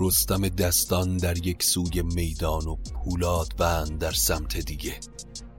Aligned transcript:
رستم 0.00 0.48
دستان 0.48 1.16
در 1.16 1.46
یک 1.46 1.62
سوی 1.62 2.02
میدان 2.02 2.66
و 2.66 2.76
پولاد 2.76 3.56
بند 3.56 3.98
در 3.98 4.12
سمت 4.12 4.56
دیگه. 4.56 5.00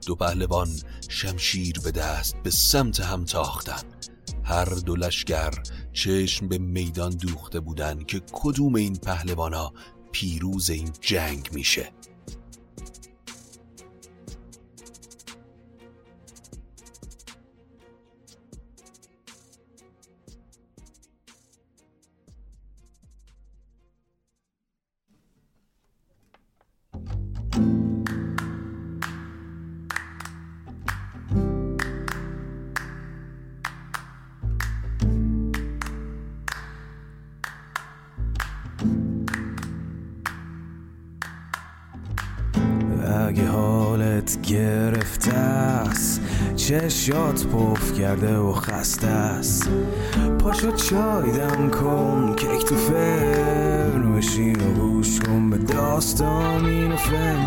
دو 0.06 0.14
پهلوان 0.14 0.68
شمشیر 1.08 1.80
به 1.84 1.90
دست 1.90 2.36
به 2.42 2.50
سمت 2.50 3.00
هم 3.00 3.24
تاختن 3.24 3.82
هر 4.44 4.64
دو 4.64 4.96
لشگر 4.96 5.50
چشم 5.92 6.48
به 6.48 6.58
میدان 6.58 7.10
دوخته 7.10 7.60
بودن 7.60 8.04
که 8.04 8.22
کدوم 8.32 8.74
این 8.74 8.96
پهلوانا 8.96 9.72
پیروز 10.12 10.70
این 10.70 10.92
جنگ 11.00 11.48
میشه. 11.52 11.92
گرفته 44.50 45.32
است 45.32 46.20
چشات 46.56 47.46
پف 47.46 47.98
کرده 47.98 48.36
و 48.36 48.52
خسته 48.52 49.06
است. 49.06 49.70
پاشو 50.38 50.72
چای 50.72 51.32
دم 51.32 51.70
کن 51.70 52.34
کیک 52.36 52.64
تو 52.64 52.76
فرن 52.76 54.12
بشین 54.12 54.60
و 54.60 54.74
گوش 54.74 55.20
کن 55.20 55.50
به 55.50 55.58
داستان 55.58 56.64
این 56.64 56.96
فن. 56.96 57.46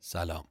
سلام. 0.00 0.44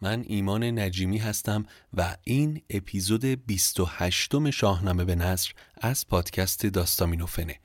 من 0.00 0.24
ایمان 0.26 0.78
نجیمی 0.78 1.18
هستم 1.18 1.66
و 1.94 2.16
این 2.24 2.62
اپیزود 2.70 3.24
28 3.24 4.50
شاهنامه 4.50 5.04
به 5.04 5.14
نصر 5.14 5.52
از 5.80 6.06
پادکست 6.06 6.66
داستامینوفنه 6.66 7.60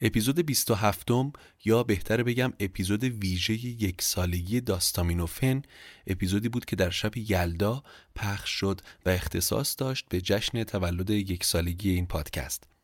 اپیزود 0.00 0.38
27 0.38 1.08
یا 1.64 1.82
بهتر 1.82 2.22
بگم 2.22 2.52
اپیزود 2.60 3.04
ویژه 3.04 3.64
یک 3.64 4.02
سالگی 4.02 4.60
داستامینوفن 4.60 5.62
اپیزودی 6.06 6.48
بود 6.48 6.64
که 6.64 6.76
در 6.76 6.90
شب 6.90 7.16
یلدا 7.16 7.82
پخش 8.14 8.50
شد 8.50 8.80
و 9.06 9.10
اختصاص 9.10 9.74
داشت 9.78 10.06
به 10.08 10.20
جشن 10.20 10.64
تولد 10.64 11.10
یک 11.10 11.44
سالگی 11.44 11.90
این 11.90 12.06
پادکست. 12.06 12.75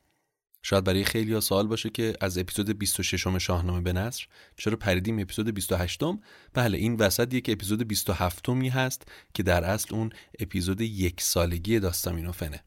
شاید 0.63 0.85
برای 0.85 1.05
خیلی 1.05 1.33
ها 1.33 1.41
سوال 1.41 1.67
باشه 1.67 1.91
که 1.91 2.15
از 2.21 2.39
اپیزود 2.39 2.79
26 2.79 3.27
م 3.27 3.39
شاهنامه 3.39 3.81
به 3.81 3.93
نصر 3.93 4.27
چرا 4.57 4.77
پریدیم 4.77 5.19
اپیزود 5.19 5.55
28 5.55 6.03
م 6.03 6.21
بله 6.55 6.79
این 6.79 6.97
وسط 6.97 7.35
یک 7.35 7.51
اپیزود 7.51 7.89
27 7.89 8.49
می 8.49 8.69
هست 8.69 9.03
که 9.35 9.43
در 9.43 9.65
اصل 9.65 9.95
اون 9.95 10.11
اپیزود 10.39 10.81
یک 10.81 11.21
سالگی 11.21 11.81
داستامینوفنه. 11.81 12.61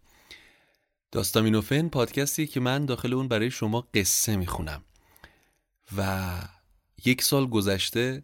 داستامینوفن 1.11 1.88
پادکستی 1.88 2.47
که 2.47 2.59
من 2.59 2.85
داخل 2.85 3.13
اون 3.13 3.27
برای 3.27 3.51
شما 3.51 3.88
قصه 3.93 4.35
می‌خونم. 4.35 4.83
و 5.97 6.31
یک 7.05 7.21
سال 7.21 7.47
گذشته 7.47 8.23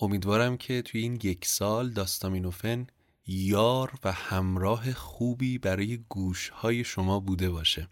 امیدوارم 0.00 0.56
که 0.56 0.82
توی 0.82 1.00
این 1.00 1.18
یک 1.22 1.44
سال 1.44 1.90
داستامینوفن 1.90 2.86
یار 3.26 3.92
و 4.04 4.12
همراه 4.12 4.92
خوبی 4.92 5.58
برای 5.58 5.98
گوش 6.08 6.48
های 6.48 6.84
شما 6.84 7.20
بوده 7.20 7.50
باشه. 7.50 7.88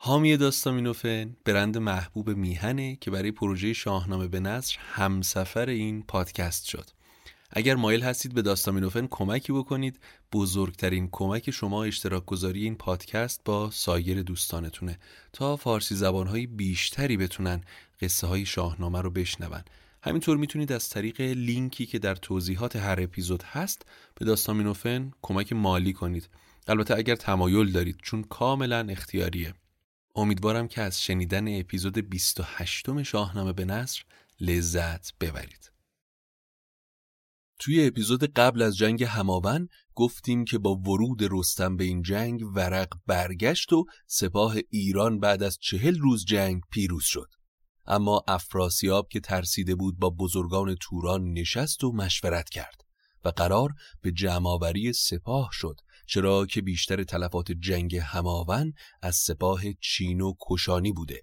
حامی 0.00 0.36
داستامینوفن 0.36 1.36
برند 1.44 1.78
محبوب 1.78 2.30
میهنه 2.30 2.96
که 2.96 3.10
برای 3.10 3.32
پروژه 3.32 3.72
شاهنامه 3.72 4.28
به 4.28 4.40
نصر 4.40 4.76
همسفر 4.78 5.68
این 5.68 6.02
پادکست 6.02 6.64
شد. 6.64 6.90
اگر 7.50 7.74
مایل 7.74 8.02
هستید 8.02 8.34
به 8.34 8.42
داستامینوفن 8.42 9.06
کمکی 9.10 9.52
بکنید 9.52 10.00
بزرگترین 10.32 11.08
کمک 11.12 11.50
شما 11.50 11.84
اشتراک 11.84 12.26
گذاری 12.26 12.64
این 12.64 12.74
پادکست 12.74 13.40
با 13.44 13.70
سایر 13.70 14.22
دوستانتونه. 14.22 14.98
تا 15.32 15.56
فارسی 15.56 15.94
زبانهای 15.94 16.46
بیشتری 16.46 17.16
بتونن 17.16 17.60
قصه 18.00 18.26
های 18.26 18.46
شاهنامه 18.46 19.00
رو 19.00 19.10
بشنون. 19.10 19.62
همینطور 20.02 20.36
می‌تونید 20.36 20.72
از 20.72 20.88
طریق 20.88 21.20
لینکی 21.20 21.86
که 21.86 21.98
در 21.98 22.14
توضیحات 22.14 22.76
هر 22.76 23.00
اپیزود 23.02 23.42
هست 23.42 23.86
به 24.14 24.24
داستامینوفن 24.24 25.10
کمک 25.22 25.52
مالی 25.52 25.92
کنید. 25.92 26.28
البته 26.68 26.96
اگر 26.96 27.16
تمایل 27.16 27.72
دارید 27.72 27.98
چون 28.02 28.22
کاملا 28.22 28.86
اختیاریه. 28.90 29.54
امیدوارم 30.18 30.68
که 30.68 30.82
از 30.82 31.02
شنیدن 31.02 31.60
اپیزود 31.60 31.98
28 31.98 33.02
شاهنامه 33.02 33.52
به 33.52 33.64
نصر 33.64 34.02
لذت 34.40 35.18
ببرید. 35.20 35.72
توی 37.58 37.86
اپیزود 37.86 38.24
قبل 38.24 38.62
از 38.62 38.76
جنگ 38.76 39.04
هماون 39.04 39.68
گفتیم 39.94 40.44
که 40.44 40.58
با 40.58 40.74
ورود 40.74 41.18
رستم 41.30 41.76
به 41.76 41.84
این 41.84 42.02
جنگ 42.02 42.42
ورق 42.54 42.88
برگشت 43.06 43.72
و 43.72 43.84
سپاه 44.06 44.56
ایران 44.70 45.20
بعد 45.20 45.42
از 45.42 45.58
چهل 45.60 45.98
روز 45.98 46.24
جنگ 46.24 46.60
پیروز 46.72 47.04
شد. 47.04 47.28
اما 47.86 48.24
افراسیاب 48.28 49.08
که 49.08 49.20
ترسیده 49.20 49.74
بود 49.74 49.98
با 49.98 50.10
بزرگان 50.10 50.76
توران 50.80 51.32
نشست 51.32 51.84
و 51.84 51.92
مشورت 51.92 52.48
کرد 52.48 52.84
و 53.24 53.28
قرار 53.28 53.74
به 54.02 54.12
جمعآوری 54.12 54.92
سپاه 54.92 55.48
شد 55.52 55.76
چرا 56.08 56.46
که 56.46 56.62
بیشتر 56.62 57.04
تلفات 57.04 57.52
جنگ 57.52 57.96
هماون 57.96 58.72
از 59.02 59.16
سپاه 59.16 59.62
چین 59.80 60.20
و 60.20 60.34
کشانی 60.40 60.92
بوده. 60.92 61.22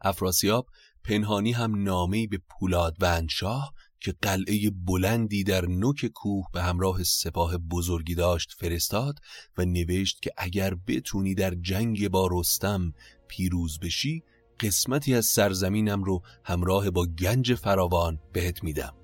افراسیاب 0.00 0.66
پنهانی 1.04 1.52
هم 1.52 1.82
نامه‌ای 1.82 2.26
به 2.26 2.38
پولادوند 2.48 3.28
شاه 3.28 3.74
که 4.00 4.14
قلعه 4.22 4.70
بلندی 4.70 5.44
در 5.44 5.66
نوک 5.66 6.06
کوه 6.06 6.46
به 6.52 6.62
همراه 6.62 7.02
سپاه 7.02 7.58
بزرگی 7.58 8.14
داشت 8.14 8.52
فرستاد 8.58 9.18
و 9.58 9.64
نوشت 9.64 10.22
که 10.22 10.30
اگر 10.36 10.74
بتونی 10.86 11.34
در 11.34 11.54
جنگ 11.54 12.08
با 12.08 12.28
رستم 12.32 12.92
پیروز 13.28 13.78
بشی 13.78 14.22
قسمتی 14.60 15.14
از 15.14 15.26
سرزمینم 15.26 16.04
رو 16.04 16.22
همراه 16.44 16.90
با 16.90 17.06
گنج 17.06 17.54
فراوان 17.54 18.20
بهت 18.32 18.64
میدم. 18.64 18.94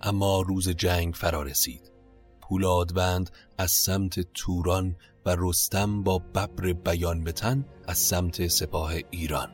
اما 0.00 0.40
روز 0.40 0.68
جنگ 0.68 1.14
فرا 1.14 1.42
رسید. 1.42 1.87
پولادوند 2.48 3.30
از 3.58 3.70
سمت 3.70 4.20
توران 4.34 4.96
و 5.26 5.36
رستم 5.38 6.02
با 6.02 6.18
ببر 6.18 6.72
بیان 6.72 7.24
بتن 7.24 7.64
از 7.88 7.98
سمت 7.98 8.46
سپاه 8.46 8.92
ایران. 9.10 9.48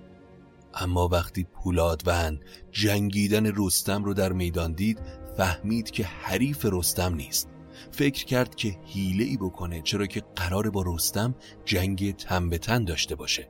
اما 0.75 1.09
وقتی 1.09 1.44
پولادوند 1.44 2.41
جنگیدن 2.72 3.53
رستم 3.56 4.04
رو 4.04 4.15
در 4.15 4.33
میدان 4.33 4.72
دید 4.72 5.00
فهمید 5.37 5.91
که 5.91 6.04
حریف 6.04 6.66
رستم 6.72 7.15
نیست. 7.15 7.49
فکر 7.93 8.25
کرد 8.25 8.54
که 8.54 8.78
حیله 8.84 9.25
ای 9.25 9.37
بکنه 9.37 9.83
چرا 9.83 10.06
که 10.06 10.22
قرار 10.37 10.71
با 10.71 10.84
رستم 10.87 11.34
جنگ 11.65 12.16
تن 12.16 12.49
به 12.49 12.59
تن 12.59 12.84
داشته 12.84 13.15
باشه. 13.15 13.49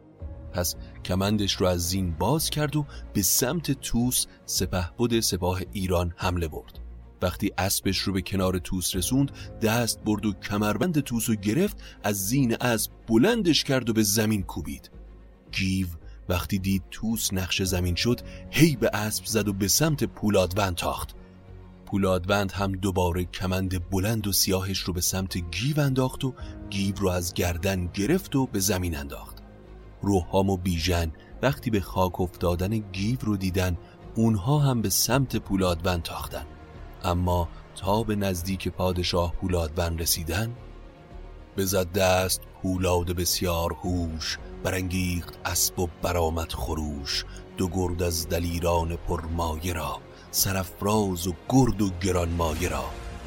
پس 0.53 0.75
کمندش 1.05 1.53
رو 1.53 1.67
از 1.67 1.89
زین 1.89 2.15
باز 2.15 2.51
کرد 2.51 2.77
و 2.77 2.87
به 3.13 3.23
سمت 3.23 3.71
توس 3.71 4.27
سپه 4.47 5.21
سپاه 5.21 5.61
ایران 5.73 6.15
حمله 6.17 6.49
برد. 6.49 6.84
وقتی 7.25 7.53
اسبش 7.59 7.99
رو 7.99 8.13
به 8.13 8.23
کنار 8.23 8.59
توس 8.59 8.97
رسوند 8.97 9.31
دست 9.63 10.01
برد 10.05 10.27
و 10.27 10.33
کمربند 10.33 11.01
توس 11.01 11.29
رو 11.29 11.35
گرفت 11.35 11.77
از 12.03 12.27
زین 12.27 12.57
اسب 12.61 12.91
بلندش 13.09 13.65
کرد 13.65 13.91
و 13.91 13.93
به 13.93 14.03
زمین 14.03 14.43
کوبید. 14.43 14.91
گیو 15.53 15.87
وقتی 16.29 16.59
دید 16.59 16.83
توس 16.91 17.33
نقش 17.33 17.63
زمین 17.63 17.95
شد 17.95 18.21
هی 18.51 18.77
به 18.77 18.91
اسب 18.93 19.25
زد 19.25 19.49
و 19.49 19.53
به 19.53 19.69
سمت 19.69 20.05
پولادوند 20.05 20.75
تاخت. 20.75 21.15
پولادوند 21.87 22.53
هم 22.53 22.73
دوباره 22.73 23.25
کمند 23.25 23.91
بلند 23.91 24.27
و 24.27 24.33
سیاهش 24.33 24.79
رو 24.79 24.93
به 24.93 25.01
سمت 25.01 25.37
گیو 25.37 25.81
انداخت 25.81 26.25
و 26.25 26.35
گیو 26.71 26.95
رو 26.97 27.09
از 27.09 27.35
گردن 27.35 27.87
گرفت 27.87 28.37
و 28.37 28.47
به 28.47 28.59
زمین 28.59 28.97
انداخت. 28.97 29.37
روحام 30.03 30.51
و 30.51 30.57
بیژن 30.57 31.13
وقتی 31.43 31.71
به 31.71 31.81
خاک 31.81 32.21
افتادن 32.21 32.79
گیو 32.79 33.19
رو 33.21 33.37
دیدن 33.37 33.77
اونها 34.15 34.59
هم 34.59 34.83
به 34.83 34.91
سمت 34.91 35.37
پولادوند 35.37 36.03
تاختن. 36.03 36.47
اما 37.05 37.49
تا 37.77 38.03
به 38.03 38.17
نزدیک 38.17 38.69
پادشاه 38.69 39.33
پولادون 39.33 39.99
رسیدن 39.99 40.57
بزد 41.57 41.93
دست 41.93 42.41
پولاد 42.63 43.13
بسیار 43.13 43.73
هوش 43.73 44.39
برانگیخت 44.63 45.39
اسب 45.45 45.79
و 45.79 45.89
برآمد 46.03 46.53
خروش 46.53 47.25
دو 47.57 47.69
گرد 47.69 48.03
از 48.03 48.29
دلیران 48.29 48.97
پرمایه 48.97 49.73
را 49.73 50.01
سرفراز 50.31 51.27
و 51.27 51.35
گرد 51.49 51.83
و 51.83 51.91
گرانمایه 52.01 52.69
را 52.69 52.85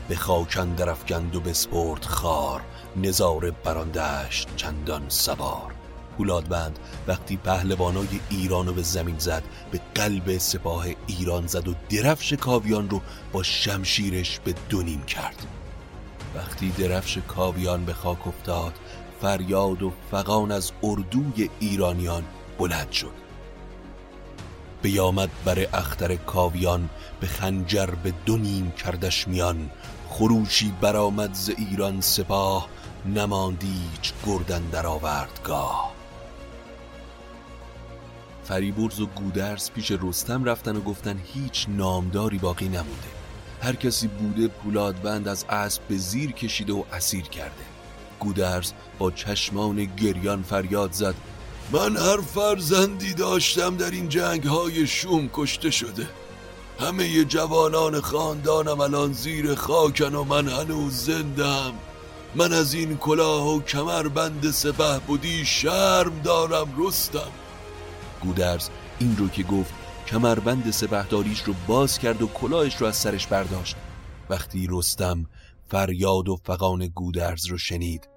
به 0.08 0.16
خاکن 0.16 0.76
درفگند 0.76 1.36
و 1.36 1.40
بسپرد 1.40 2.06
خار 2.06 2.62
نظاره 2.96 3.52
براندشت 3.52 4.56
چندان 4.56 5.06
سوار. 5.10 5.77
پولادبند 6.18 6.80
وقتی 7.08 7.38
پهلوانای 7.38 8.08
ایران 8.30 8.68
رو 8.68 8.74
به 8.74 8.82
زمین 8.82 9.20
زد 9.20 9.44
به 9.72 9.82
قلب 9.96 10.38
سپاه 10.38 10.86
ایران 11.08 11.48
زد 11.48 11.68
و 11.68 11.74
درفش 11.90 12.34
کاویان 12.34 12.90
رو 12.90 13.02
با 13.32 13.44
شمشیرش 13.44 14.40
به 14.40 14.56
دونیم 14.70 15.02
کرد. 15.02 15.48
وقتی 16.36 16.70
درفش 16.70 17.18
کاویان 17.28 17.86
به 17.86 17.94
خاک 17.94 18.28
افتاد 18.28 18.74
فریاد 19.22 19.84
و 19.84 19.92
فقان 20.12 20.52
از 20.52 20.72
اردوی 20.84 21.50
ایرانیان 21.60 22.24
بلند 22.60 22.92
شد. 22.92 23.28
بیامد 24.82 25.30
بر 25.46 25.68
اختر 25.74 26.16
کاویان 26.16 26.90
به 27.20 27.28
خنجر 27.28 27.86
به 27.86 28.14
دونیم 28.26 28.72
کردش 28.72 29.28
میان. 29.28 29.70
خروشی 30.10 30.74
برآمد 30.82 31.34
ز 31.34 31.50
ایران 31.50 32.02
سپاه 32.02 32.68
نماندیچ 33.06 34.14
گردن 34.26 34.62
در 34.62 34.88
آوردگاه. 34.88 35.97
فریبرز 38.48 39.00
و 39.00 39.06
گودرز 39.06 39.72
پیش 39.72 39.92
رستم 40.02 40.44
رفتن 40.44 40.76
و 40.76 40.82
گفتن 40.82 41.20
هیچ 41.34 41.66
نامداری 41.70 42.38
باقی 42.38 42.66
نمونده. 42.66 43.08
هر 43.62 43.76
کسی 43.76 44.08
بوده 44.08 44.48
پولادبند 44.48 45.28
از 45.28 45.46
اسب 45.50 45.82
به 45.90 45.98
زیر 45.98 46.32
کشیده 46.32 46.74
و 46.74 46.84
اسیر 46.94 47.24
کرده. 47.24 47.64
گودرز 48.20 48.74
با 49.00 49.12
چشمان 49.12 49.86
گریان 49.86 50.44
فریاد 50.44 50.92
زد. 50.92 51.16
من 51.72 51.98
هر 51.98 52.22
فرزندی 52.22 53.14
داشتم 53.14 53.78
در 53.78 53.92
این 53.92 54.10
جنگ 54.10 54.44
های 54.44 54.88
شوم 54.88 55.30
کشته 55.34 55.70
شده. 55.70 56.08
همه 56.80 57.26
جوانان 57.26 58.02
خاندانم 58.02 58.82
الان 58.82 59.14
زیر 59.14 59.56
خاکن 59.56 60.16
و 60.16 60.24
من 60.24 60.48
هنوز 60.48 61.06
زندم 61.06 61.74
من 62.36 62.54
از 62.54 62.74
این 62.74 62.98
کلاه 62.98 63.56
و 63.56 63.62
کمربند 63.62 64.52
سپه 64.52 65.00
بودی 65.08 65.46
شرم 65.46 66.22
دارم 66.24 66.68
رستم. 66.78 67.32
گودرز. 68.20 68.70
این 69.00 69.18
رو 69.18 69.30
که 69.30 69.44
گفت 69.44 69.74
کمربند 70.08 70.72
سپهداریش 70.72 71.42
رو 71.42 71.54
باز 71.68 72.00
کرد 72.00 72.22
و 72.22 72.28
کلاهش 72.28 72.76
رو 72.76 72.88
از 72.88 72.96
سرش 72.96 73.28
برداشت. 73.28 73.76
وقتی 74.30 74.68
رستم 74.70 75.26
فریاد 75.68 76.30
و 76.30 76.36
فقان 76.36 76.88
گودرز 76.88 77.46
رو 77.46 77.58
شنید 77.58 78.10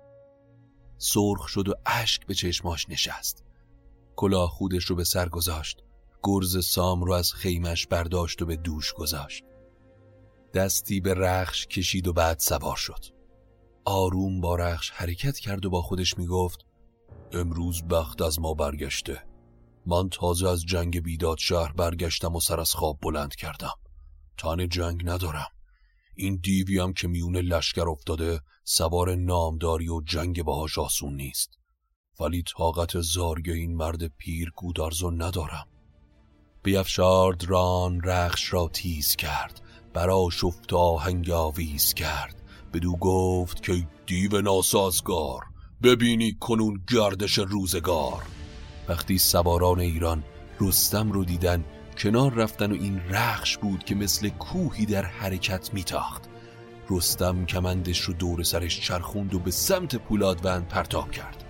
سرخ 0.99 1.49
شد 1.49 1.69
و 1.69 1.75
اشک 1.87 2.27
به 2.27 2.35
چشماش 2.35 2.89
نشست. 2.89 3.45
کلاه 4.17 4.49
خودش 4.49 4.85
رو 4.85 4.97
به 4.97 5.05
سر 5.05 5.29
گذاشت. 5.29 5.83
گرز 6.23 6.67
سام 6.67 7.05
رو 7.05 7.13
از 7.13 7.33
خیمش 7.33 7.87
برداشت 7.87 8.43
و 8.43 8.47
به 8.47 8.57
دوش 8.57 8.93
گذاشت. 8.93 9.45
دستی 10.55 11.01
به 11.01 11.15
رخش 11.15 11.67
کشید 11.67 12.09
و 12.09 12.13
بعد 12.13 12.39
سوار 12.39 12.77
شد. 12.77 13.05
آروم 13.85 14.41
با 14.41 14.57
رخش 14.57 14.91
حرکت 14.91 15.39
کرد 15.39 15.67
و 15.67 15.71
با 15.71 15.83
خودش 15.83 16.19
می‌گفت 16.19 16.65
امروز 17.33 17.83
بخت 17.83 18.23
از 18.23 18.41
ما 18.41 18.55
برگشته. 18.55 19.23
من 19.91 20.09
تازه 20.09 20.49
از 20.49 20.65
جنگ 20.65 21.01
بیداد 21.01 21.39
شهر 21.39 21.73
برگشتم 21.73 22.37
و 22.37 22.41
سر 22.41 22.61
از 22.61 22.71
خواب 22.71 22.99
بلند 23.03 23.35
کردم. 23.35 23.75
تن 24.39 24.69
جنگ 24.69 25.03
ندارم. 25.05 25.49
این 26.17 26.41
دیویم 26.43 26.93
که 26.93 27.09
میون 27.09 27.37
لشکر 27.37 27.89
افتاده 27.89 28.41
سوار 28.65 29.15
نامداری 29.15 29.89
و 29.89 30.01
جنگ 30.01 30.43
باهاش 30.43 30.79
آسون 30.79 31.15
نیست. 31.15 31.51
ولی 32.21 32.43
طاقت 32.57 33.01
زاری 33.01 33.53
این 33.53 33.77
مرد 33.77 34.07
پیر 34.07 34.51
گودارزو 34.57 35.11
ندارم. 35.11 35.67
بیفشارد 36.63 37.45
ران 37.45 38.01
رخش 38.05 38.53
را 38.53 38.71
تیز 38.73 39.17
کرد. 39.17 39.61
برا 39.95 40.29
شفت 40.33 40.73
آهنگ 40.73 41.31
آویز 41.31 41.95
کرد. 41.95 42.43
بدو 42.73 42.97
گفت 42.97 43.63
که 43.63 43.89
دیو 44.07 44.41
ناسازگار 44.41 45.41
ببینی 45.83 46.33
کنون 46.41 46.85
گردش 46.89 47.39
روزگار. 47.39 48.23
وقتی 48.89 49.19
سواران 49.19 49.81
ایران 49.81 50.23
رستم 50.61 51.13
رو 51.13 51.25
دیدن 51.25 51.65
کنار 51.99 52.35
رفتن 52.35 52.73
و 52.73 52.75
این 52.75 53.01
رخش 53.11 53.57
بود 53.57 53.85
که 53.85 53.95
مثل 53.95 54.29
کوهی 54.29 54.87
در 54.87 55.05
حرکت 55.05 55.75
میتاخت. 55.75 56.23
رستم 56.91 57.47
کمندش 57.47 58.01
رو 58.01 58.15
دور 58.15 58.43
سرش 58.43 58.81
چرخوند 58.81 59.35
و 59.35 59.39
به 59.39 59.51
سمت 59.51 59.97
پولادوند 59.97 60.69
پرتاب 60.69 61.11
کرد. 61.11 61.45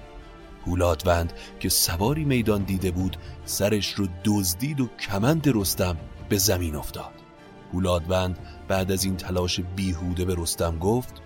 پولادوند 0.64 1.32
که 1.60 1.68
سواری 1.68 2.24
میدان 2.24 2.62
دیده 2.62 2.90
بود 2.90 3.16
سرش 3.44 3.92
رو 3.92 4.08
دزدید 4.24 4.80
و 4.80 4.86
کمند 4.86 5.48
رستم 5.54 5.96
به 6.28 6.38
زمین 6.38 6.74
افتاد. 6.74 7.12
پولادوند 7.72 8.38
بعد 8.68 8.92
از 8.92 9.04
این 9.04 9.16
تلاش 9.16 9.60
بیهوده 9.76 10.24
به 10.24 10.34
رستم 10.38 10.78
گفت 10.78 11.22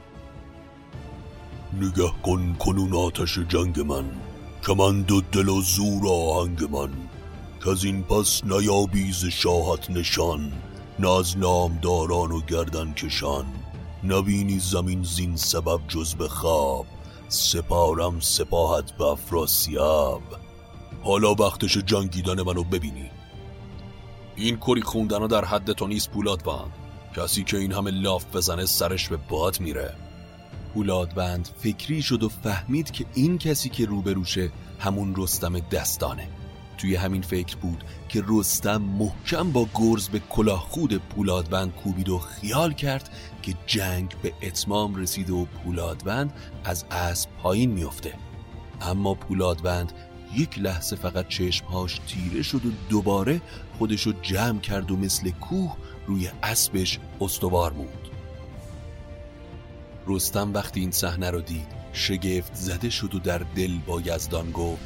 نگه 1.81 2.13
کن 2.23 2.57
کنون 2.59 2.93
آتش 2.93 3.39
جنگ 3.39 3.81
من. 3.81 4.05
کمند 4.67 5.11
و 5.11 5.21
دل 5.21 5.49
و 5.49 5.61
زور 5.61 6.09
آهنگ 6.09 6.77
من 6.77 6.91
که 7.65 7.71
از 7.71 7.85
این 7.85 8.03
پس 8.03 8.45
نیابیز 8.45 9.25
شاهت 9.25 9.91
نشان 9.91 10.53
نه 10.99 11.11
از 11.11 11.39
نامداران 11.39 12.33
و 12.33 12.41
گردن 12.41 12.93
کشان. 12.93 13.45
نبینی 14.05 14.59
زمین 14.59 15.03
زین 15.03 15.37
سبب 15.37 15.81
جز 15.89 16.15
به 16.15 16.29
خواب 16.29 16.87
سپارم 17.29 18.21
سپاهت 18.21 18.93
به 18.93 19.05
افراسیاب. 19.05 20.23
حالا 21.03 21.35
وقتش 21.35 21.77
جنگیدن 21.79 22.43
منو 22.43 22.65
ببینی. 22.65 23.11
این 24.37 24.57
کری 24.57 24.83
خوندن 24.83 25.27
در 25.27 25.45
حد 25.45 25.73
تو 25.73 25.87
نیست 25.87 26.11
پولاد 26.11 26.45
بند 26.45 26.73
کسی 27.17 27.45
که 27.45 27.57
این 27.57 27.73
همه 27.73 27.91
لاف 27.91 28.37
بزنه 28.37 28.67
سرش 28.67 29.09
به 29.09 29.17
باد 29.17 29.61
میره. 29.61 30.04
پولادبند 30.75 31.49
فکری 31.59 32.03
شد 32.03 32.23
و 32.23 32.29
فهمید 32.29 32.91
که 32.91 33.05
این 33.15 33.39
کسی 33.39 33.69
که 33.69 33.87
روبروشه 33.87 34.51
همون 34.79 35.15
رستم 35.17 35.59
دستانه. 35.59 36.29
توی 36.79 36.97
همین 36.97 37.23
فکر 37.23 37.57
بود 37.57 37.85
که 38.09 38.23
رستم 38.29 38.83
محکم 38.83 39.51
با 39.51 39.69
گرز 39.75 40.09
به 40.09 40.19
کلاه 40.31 40.61
خود 40.61 40.95
پولادبند 40.95 41.75
کوبید 41.75 42.09
و 42.09 42.19
خیال 42.19 42.73
کرد 42.73 43.11
که 43.43 43.55
جنگ 43.67 44.15
به 44.23 44.33
اتمام 44.43 44.95
رسید 44.95 45.31
و 45.31 45.45
پولادبند 45.45 46.33
از 46.65 46.85
اسب 46.91 47.31
پایین 47.43 47.71
میافته. 47.71 48.15
اما 48.81 49.15
پولادبند 49.15 49.93
یک 50.37 50.59
لحظه 50.59 50.97
فقط 50.97 51.29
چشمهاش 51.29 52.01
تیره 52.09 52.43
شد 52.43 52.67
و 52.67 52.71
دوباره 52.89 53.41
خودشو 53.79 54.13
جمع 54.23 54.61
کرد 54.61 54.91
و 54.91 54.97
مثل 54.97 55.31
کوه 55.31 55.77
روی 56.07 56.31
اسبش 56.43 56.99
استوار 57.21 57.73
بود 57.73 58.04
رستم 60.07 60.55
وقتی 60.55 60.81
این 60.81 60.91
صحنه 60.91 61.31
رو 61.31 61.41
دید 61.41 61.69
شگفت 61.93 62.55
زده 62.55 62.91
شد 62.91 63.15
و 63.15 63.19
در 63.19 63.39
دل 63.39 63.79
با 63.87 64.01
یزدان 64.01 64.51
گفت 64.51 64.83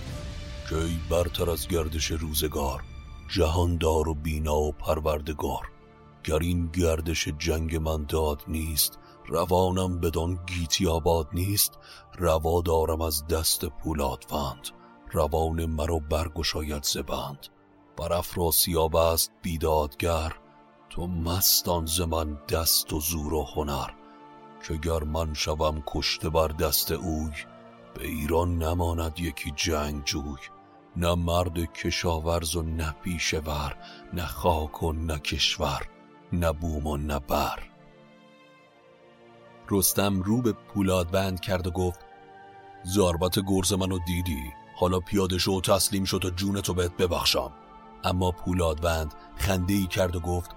کی 0.68 1.00
برتر 1.10 1.50
از 1.50 1.68
گردش 1.68 2.10
روزگار 2.10 2.82
جهاندار 3.28 4.08
و 4.08 4.14
بینا 4.14 4.56
و 4.56 4.72
پروردگار. 4.72 5.68
گر 6.24 6.38
این 6.38 6.66
گردش 6.66 7.28
جنگ 7.38 7.76
من 7.76 8.04
داد 8.04 8.42
نیست 8.48 8.98
روانم 9.26 10.00
بدان 10.00 10.38
گیتی 10.46 10.86
آباد 10.86 11.28
نیست. 11.32 11.78
روا 12.18 12.60
دارم 12.60 13.00
از 13.00 13.26
دست 13.26 13.64
پولادوند 13.64 14.68
روان 15.12 15.66
مرا 15.66 15.98
برگشاید 15.98 16.84
زبند 16.84 17.46
بر 17.96 18.12
افراسیاب 18.12 18.96
است 18.96 19.32
بیدادگر 19.42 20.32
تو 20.90 21.06
مستان 21.06 21.86
ز 21.86 22.00
من 22.00 22.38
دست 22.48 22.92
و 22.92 23.00
زور 23.00 23.34
و 23.34 23.44
هنر. 23.44 23.97
که 24.62 24.74
گر 24.74 25.04
من 25.04 25.34
شوم 25.34 25.82
کشته 25.86 26.28
بر 26.28 26.48
دست 26.48 26.92
اوی 26.92 27.32
به 27.94 28.06
ایران 28.06 28.58
نماند 28.58 29.20
یکی 29.20 29.52
جنگ 29.56 30.04
جوی 30.04 30.38
نه 30.96 31.14
مرد 31.14 31.72
کشاورز 31.72 32.56
و 32.56 32.62
نه 32.62 32.94
پیشور 33.02 33.76
نه 34.12 34.26
خاک 34.26 34.82
و 34.82 34.92
نه 34.92 35.18
کشور 35.18 35.88
نه 36.32 36.52
بوم 36.52 36.86
و 36.86 36.96
نه 36.96 37.18
بر. 37.18 37.58
رستم 39.70 40.22
رو 40.22 40.42
به 40.42 40.52
پولاد 40.52 41.10
بند 41.10 41.40
کرد 41.40 41.66
و 41.66 41.70
گفت 41.70 42.00
ضربت 42.86 43.38
گرز 43.46 43.72
منو 43.72 43.98
دیدی؟ 44.06 44.52
حالا 44.76 45.00
پیاده 45.00 45.38
شو 45.38 45.52
و 45.52 45.60
تسلیم 45.60 46.04
شد 46.04 46.18
تا 46.18 46.30
جونتو 46.30 46.74
بهت 46.74 46.96
ببخشم. 46.96 47.52
اما 48.04 48.30
پولادبند 48.30 49.14
خنده 49.36 49.74
ای 49.74 49.86
کرد 49.86 50.16
و 50.16 50.20
گفت 50.20 50.50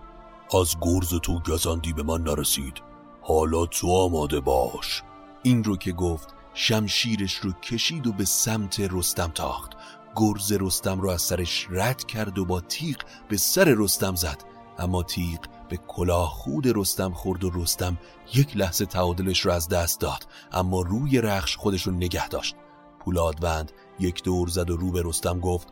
از 0.53 0.75
گرز 0.81 1.13
تو 1.20 1.39
گزندی 1.39 1.93
به 1.93 2.03
من 2.03 2.24
نرسید. 2.24 2.90
حالا 3.21 3.65
تو 3.65 3.91
آماده 3.91 4.39
باش. 4.39 5.03
این 5.43 5.63
رو 5.63 5.77
که 5.77 5.91
گفت 5.91 6.29
شمشیرش 6.53 7.35
رو 7.35 7.51
کشید 7.51 8.07
و 8.07 8.11
به 8.11 8.25
سمت 8.25 8.79
رستم 8.79 9.31
تاخت. 9.35 9.71
گرز 10.15 10.51
رستم 10.51 11.01
رو 11.01 11.09
از 11.09 11.21
سرش 11.21 11.67
رد 11.69 12.03
کرد 12.03 12.39
و 12.39 12.45
با 12.45 12.61
تیغ 12.61 12.97
به 13.29 13.37
سر 13.37 13.75
رستم 13.77 14.15
زد. 14.15 14.43
اما 14.79 15.03
تیغ 15.03 15.39
به 15.69 15.77
کلاه 15.87 16.29
خود 16.29 16.77
رستم 16.77 17.13
خورد 17.13 17.43
و 17.43 17.49
رستم 17.53 17.97
یک 18.33 18.57
لحظه 18.57 18.85
تعادلش 18.85 19.39
رو 19.39 19.51
از 19.51 19.69
دست 19.69 19.99
داد. 19.99 20.27
اما 20.51 20.81
روی 20.81 21.21
رخش 21.21 21.57
خودش 21.57 21.81
رو 21.81 21.93
نگه 21.93 22.27
داشت. 22.27 22.55
پولادوند 22.99 23.71
یک 23.99 24.23
دور 24.23 24.47
زد 24.47 24.69
و 24.69 24.77
رو 24.77 24.91
به 24.91 25.01
رستم 25.05 25.39
گفت 25.39 25.67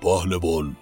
پهلوان 0.00 0.76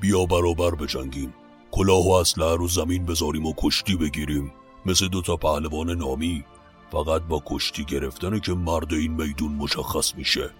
بیا 0.00 0.26
برابر 0.26 0.74
بجنگیم. 0.74 1.34
کلاه 1.70 2.08
و 2.08 2.10
اسلحه 2.10 2.56
رو 2.56 2.68
زمین 2.68 3.06
بذاریم 3.06 3.46
و 3.46 3.54
کشتی 3.56 3.96
بگیریم. 3.96 4.52
مثل 4.86 5.08
دوتا 5.08 5.36
پهلوان 5.36 5.90
نامی 5.90 6.44
فقط 6.92 7.22
با 7.22 7.42
کشتی 7.46 7.84
گرفتنه 7.84 8.40
که 8.40 8.54
مرد 8.54 8.92
این 8.92 9.12
میدون 9.12 9.52
مشخص 9.52 10.14
میشه 10.14 10.50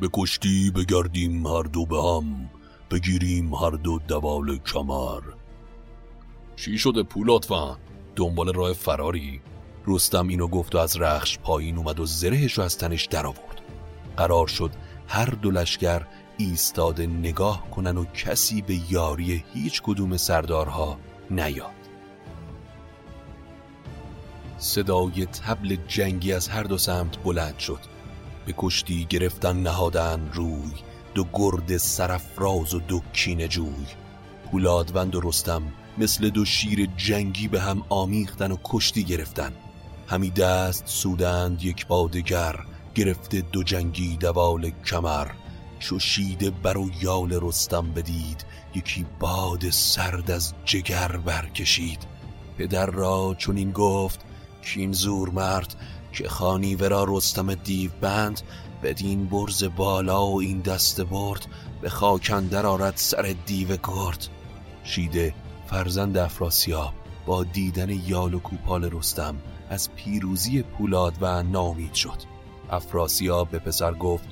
به 0.00 0.08
کشتی 0.12 0.70
بگردیم 0.70 1.46
هر 1.46 1.62
دو 1.62 1.86
به 1.86 2.02
هم 2.02 2.50
بگیریم 2.90 3.54
هر 3.54 3.70
دو 3.70 3.98
دوال 4.08 4.58
کمر 4.58 5.22
چی 6.56 6.78
شده 6.78 7.02
پولات 7.02 7.44
فن؟ 7.44 7.76
دنبال 8.16 8.52
راه 8.52 8.72
فراری؟ 8.72 9.40
رستم 9.86 10.28
اینو 10.28 10.48
گفت 10.48 10.74
و 10.74 10.78
از 10.78 10.96
رخش 10.96 11.38
پایین 11.38 11.76
اومد 11.76 12.00
و 12.00 12.06
زرهش 12.06 12.52
رو 12.52 12.64
از 12.64 12.78
تنش 12.78 13.04
در 13.04 13.26
آورد 13.26 13.60
قرار 14.16 14.46
شد 14.46 14.70
هر 15.08 15.26
دو 15.26 15.50
لشکر 15.50 16.06
ایستاده 16.38 17.06
نگاه 17.06 17.70
کنن 17.70 17.96
و 17.96 18.04
کسی 18.04 18.62
به 18.62 18.92
یاری 18.92 19.44
هیچ 19.54 19.82
کدوم 19.82 20.16
سردارها 20.16 20.98
نیاد 21.30 21.81
صدای 24.62 25.26
تبل 25.26 25.76
جنگی 25.88 26.32
از 26.32 26.48
هر 26.48 26.62
دو 26.62 26.78
سمت 26.78 27.22
بلند 27.22 27.58
شد. 27.58 27.78
به 28.46 28.54
کشتی 28.58 29.04
گرفتن 29.04 29.56
نهادن 29.56 30.30
روی. 30.32 30.72
دو 31.14 31.24
گرد 31.32 31.76
سرفراز 31.76 32.74
و 32.74 32.80
دو 32.80 33.00
کین 33.12 33.48
جوی. 33.48 33.86
پولادوند 34.50 35.14
و 35.14 35.20
رستم 35.20 35.62
مثل 35.98 36.28
دو 36.28 36.44
شیر 36.44 36.88
جنگی 36.96 37.48
به 37.48 37.60
هم 37.60 37.82
آمیختن 37.88 38.52
و 38.52 38.56
کشتی 38.64 39.04
گرفتن. 39.04 39.52
همی 40.08 40.30
دست 40.30 40.86
سودند 40.86 41.62
یک 41.62 41.86
بادگر 41.86 42.56
گرفته 42.94 43.40
دو 43.40 43.62
جنگی 43.62 44.16
دوال 44.16 44.70
کمر. 44.86 45.28
چو 45.78 45.98
شیده 45.98 46.50
بر 46.50 46.78
و 46.78 46.90
یال 47.00 47.38
رستم 47.42 47.92
بدید 47.92 48.44
یکی 48.74 49.06
باد 49.20 49.70
سرد 49.70 50.30
از 50.30 50.54
جگر 50.64 51.16
برکشید. 51.16 52.06
پدر 52.58 52.86
را 52.86 53.34
چون 53.38 53.56
این 53.56 53.72
گفت 53.72 54.20
کین 54.64 54.92
زور 54.92 55.30
مرد 55.30 55.74
که 56.12 56.28
خانی 56.28 56.74
ورا 56.74 57.04
رستم 57.08 57.54
دیو 57.54 57.90
بند 58.00 58.40
بدین 58.82 59.26
برز 59.26 59.64
بالا 59.76 60.26
و 60.26 60.40
این 60.40 60.60
دست 60.60 61.00
برد 61.00 61.46
به 61.80 61.88
خاکندر 61.88 62.66
آرد 62.66 62.96
سر 62.96 63.34
دیو 63.46 63.76
گرد. 63.76 64.28
شیده 64.84 65.34
فرزند 65.66 66.16
افراسیاب 66.16 66.92
با 67.26 67.44
دیدن 67.44 67.90
یال 67.90 68.34
و 68.34 68.38
کوپال 68.38 68.90
رستم 68.92 69.36
از 69.70 69.94
پیروزی 69.94 70.62
پولاد 70.62 71.14
و 71.20 71.42
نامید 71.42 71.94
شد. 71.94 72.22
افراسیاب 72.70 73.50
به 73.50 73.58
پسر 73.58 73.94
گفت 73.94 74.24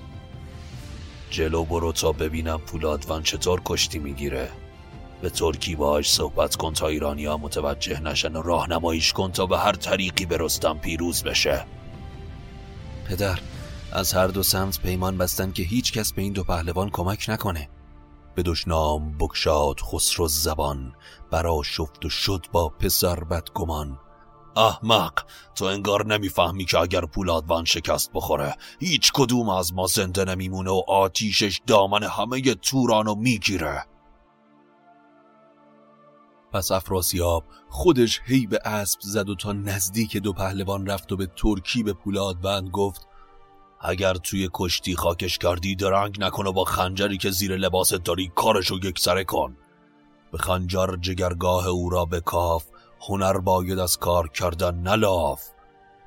جلو 1.30 1.64
برو 1.64 1.92
تا 1.92 2.12
ببینم 2.12 2.58
پولادون 2.58 3.22
چطور 3.22 3.62
کشتی 3.64 3.98
می‌گیره. 3.98 4.50
به 5.22 5.30
ترکی 5.30 5.76
باهاش 5.76 6.12
صحبت 6.12 6.56
کن 6.56 6.72
تا 6.72 6.86
ایرانی 6.86 7.24
ها 7.24 7.36
متوجه 7.36 8.00
نشن 8.00 8.36
و 8.36 8.42
راهنماییش 8.42 9.12
کن 9.12 9.32
تا 9.32 9.46
به 9.46 9.58
هر 9.58 9.72
طریقی 9.72 10.26
به 10.26 10.36
رستم 10.36 10.78
پیروز 10.78 11.22
بشه. 11.22 11.66
پدر 13.08 13.38
از 13.92 14.12
هر 14.12 14.26
دو 14.26 14.42
سمت 14.42 14.80
پیمان 14.80 15.18
بستن 15.18 15.52
که 15.52 15.62
هیچ 15.62 15.92
کس 15.92 16.12
به 16.12 16.22
این 16.22 16.32
دو 16.32 16.44
پهلوان 16.44 16.90
کمک 16.90 17.24
نکنه. 17.28 17.68
به 18.34 18.42
دشنام 18.42 19.18
بکشاد 19.18 19.80
خسرو 19.80 20.28
زبان 20.28 20.92
برا 21.30 21.62
شفت 21.64 22.04
و 22.04 22.08
شد 22.08 22.46
با 22.52 22.68
پسر 22.68 23.24
بدگمان. 23.24 23.98
احمق 24.56 25.12
تو 25.54 25.64
انگار 25.64 26.06
نمی‌فهمی 26.06 26.64
که 26.64 26.78
اگر 26.78 27.00
پولادوان 27.00 27.64
شکست 27.64 28.10
بخوره 28.14 28.56
هیچ 28.80 29.12
کدوم 29.14 29.48
از 29.48 29.74
ما 29.74 29.86
زنده 29.86 30.24
نمیمونه 30.24 30.70
و 30.70 30.82
آتیشش 30.88 31.60
دامن 31.66 32.02
همه 32.02 32.40
تورانو 32.54 33.14
می‌گیره. 33.14 33.86
پس 36.52 36.72
افراسیاب 36.72 37.44
خودش 37.68 38.20
هی 38.24 38.46
به 38.46 38.58
اسب 38.64 39.00
زد 39.00 39.28
و 39.28 39.34
تا 39.34 39.52
نزدیک 39.52 40.16
دو 40.16 40.32
پهلوان 40.32 40.86
رفت 40.86 41.12
و 41.12 41.16
به 41.16 41.26
ترکی 41.26 41.82
به 41.82 41.92
پولادوند 41.92 42.70
گفت 42.70 43.06
اگر 43.80 44.14
توی 44.14 44.48
کشتی 44.52 44.96
خاکش 44.96 45.38
کردی 45.38 45.76
درنگ 45.76 46.20
نکن 46.20 46.46
و 46.46 46.52
با 46.52 46.64
خنجری 46.64 47.18
که 47.18 47.30
زیر 47.30 47.56
لباست 47.56 47.94
داری 47.94 48.32
کارشو 48.34 48.78
یک 48.82 48.98
سره 48.98 49.24
کن. 49.24 49.56
به 50.32 50.38
خنجر 50.38 50.96
جگرگاه 51.00 51.66
او 51.66 51.90
را 51.90 52.04
بکاف 52.04 52.64
هنر 53.08 53.38
باید 53.38 53.78
از 53.78 53.96
کار 53.96 54.28
کردن 54.28 54.74
نلاف. 54.74 55.42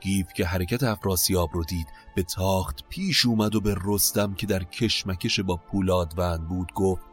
گیف 0.01 0.33
که 0.33 0.45
حرکت 0.45 0.83
افراسیاب 0.83 1.49
رو 1.53 1.63
دید 1.63 1.87
به 2.15 2.23
تاخت 2.23 2.83
پیش 2.89 3.25
اومد 3.25 3.55
و 3.55 3.61
به 3.61 3.75
رستم 3.85 4.33
که 4.33 4.47
در 4.47 4.63
کشمکش 4.63 5.39
با 5.39 5.55
پولادوند 5.55 6.47
بود 6.47 6.71
گفت 6.75 7.03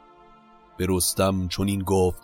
به 0.77 0.87
رستم 0.89 1.49
چون 1.49 1.69
این 1.69 1.83
گفت 1.83 2.23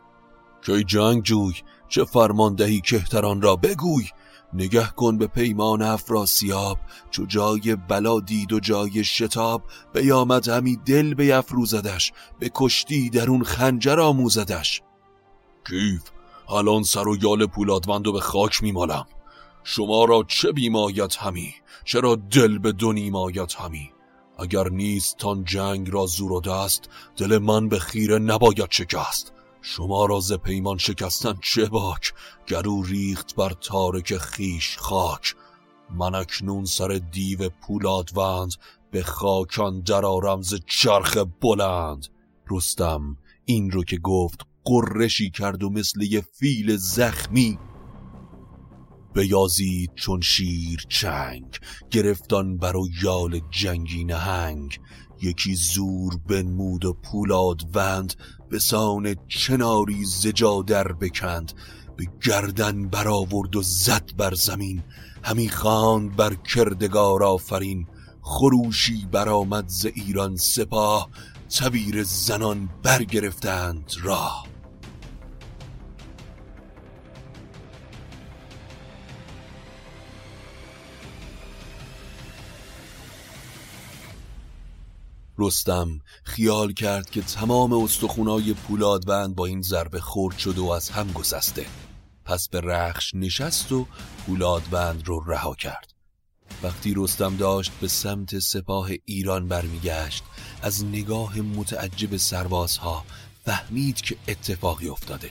که 0.67 0.85
جنگ 0.85 1.23
جوی 1.23 1.55
چه 1.89 2.05
فرماندهی 2.05 2.81
کهتران 2.81 3.43
را 3.43 3.57
بگوی. 3.57 4.05
نگه 4.53 4.87
کن 4.87 5.19
به 5.19 5.27
پیمان 5.27 5.83
افراسیاب 5.83 6.79
چو 7.11 7.27
جای 7.27 7.77
بلا 7.77 8.21
دید 8.21 8.53
و 8.53 8.61
جای 8.61 9.05
شتاب. 9.05 9.63
بیامد 9.95 10.49
همی 10.49 10.77
دل 10.77 11.15
بیفروزدش 11.15 12.13
به 12.39 12.51
کشتی 12.55 13.11
در 13.11 13.31
اون 13.31 13.45
خنجر 13.45 14.01
آموزدش. 14.01 14.83
کیف 15.69 16.03
الان 16.49 16.83
سر 16.83 17.09
و 17.09 17.17
یال 17.17 17.47
پولادوند 17.47 18.07
و 18.07 18.13
به 18.13 18.21
خاک 18.21 18.63
میمالم. 18.63 19.07
شما 19.65 20.05
را 20.05 20.25
چه 20.29 20.53
بیمایت 20.53 21.17
همی؟ 21.17 21.55
چرا 21.85 22.15
دل 22.15 22.59
به 22.59 22.73
دو 22.73 22.93
نیمایت 22.93 23.55
همی؟ 23.55 23.91
اگر 24.39 24.69
نیست 24.69 25.17
تان 25.17 25.45
جنگ 25.45 25.91
را 25.91 26.07
زور 26.07 26.33
و 26.33 26.41
دست 26.41 26.89
دل 27.17 27.39
من 27.39 27.69
به 27.69 27.79
خیره 27.79 28.19
نباید 28.19 28.71
شکست. 28.71 29.36
شما 29.69 30.07
را 30.07 30.21
ز 30.21 30.33
پیمان 30.33 30.79
شکستن 30.79 31.35
چه 31.43 31.67
باک؟ 31.67 32.13
گرو 32.47 32.83
ریخت 32.83 33.35
بر 33.35 33.51
تارک 33.51 34.19
خیش 34.19 34.79
خاک. 34.79 35.35
من 35.91 36.15
اکنون 36.15 36.65
سر 36.65 37.01
دیو 37.13 37.49
پولادوند 37.49 38.53
به 38.91 39.03
خاکان 39.03 39.81
در 39.81 40.41
ز 40.41 40.55
چرخ 40.67 41.19
بلند. 41.41 42.07
رستم 42.51 43.17
این 43.45 43.71
رو 43.71 43.85
که 43.85 43.99
گفت 43.99 44.41
قرشی 44.65 45.31
کرد 45.31 45.63
و 45.63 45.71
مثل 45.71 46.03
یه 46.03 46.21
فیل 46.21 46.77
زخمی. 46.77 47.59
بیازید 49.15 49.95
چون 49.95 50.21
شیر 50.21 50.87
چنگ 50.89 51.59
گرفتان 51.91 52.57
بر 52.57 52.75
یال 53.03 53.41
جنگی 53.51 54.05
نهنگ. 54.05 54.81
یکی 55.23 55.55
زور 55.55 56.17
بنمود 56.29 56.85
و 56.85 56.93
پولاد 56.93 57.63
وند 57.75 58.15
به 58.49 58.59
سان 58.59 59.17
چناری 59.29 60.05
زجا 60.05 60.63
در 60.63 60.93
بکند. 60.93 61.53
به 61.97 62.07
گردن 62.23 62.89
برآورد 62.89 63.57
و 63.57 63.63
زد 63.63 64.11
بر 64.17 64.35
زمین. 64.35 64.83
همی 65.23 65.49
خواند 65.49 66.17
بر 66.17 66.35
کردگار 66.35 67.25
آفرین. 67.25 67.87
خروشی 68.21 69.07
برآمد 69.13 69.69
ز 69.69 69.87
ایران 69.87 70.37
سپاه. 70.37 71.09
تبیر 71.59 72.03
زنان 72.03 72.69
برگرفتند 72.83 73.93
راه. 74.03 74.47
رستم 85.39 86.01
خیال 86.25 86.73
کرد 86.73 87.11
که 87.11 87.23
تمام 87.23 87.73
استخونای 87.73 88.53
پولادوند 88.53 89.35
با 89.35 89.47
این 89.47 89.63
ضربه 89.63 90.01
خورد 90.01 90.39
شده 90.39 90.61
و 90.61 90.69
از 90.69 90.91
هم 90.91 91.13
گسسته. 91.13 91.67
پس 92.25 92.49
به 92.49 92.61
رخش 92.61 93.15
نشست 93.15 93.73
و 93.73 93.87
پولادوند 94.27 95.09
رو 95.09 95.25
رها 95.27 95.55
کرد. 95.55 95.93
وقتی 96.63 96.95
رستم 96.97 97.37
داشت 97.37 97.73
به 97.81 97.89
سمت 97.89 98.39
سپاه 98.39 98.91
ایران 99.05 99.49
برمیگشت 99.49 100.25
از 100.63 100.85
نگاه 100.85 101.41
متعجب 101.41 102.17
سربازها 102.17 103.05
فهمید 103.45 104.01
که 104.01 104.17
اتفاقی 104.29 104.89
افتاده. 104.89 105.31